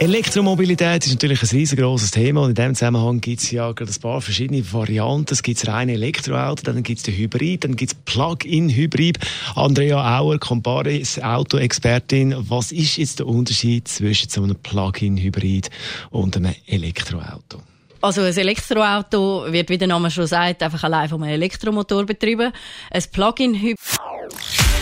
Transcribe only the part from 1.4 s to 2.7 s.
ein riesengroßes Thema und in